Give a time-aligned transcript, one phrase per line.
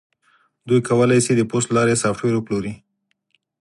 [0.67, 2.73] دوی کولی شي د پوست له لارې سافټویر وپلوري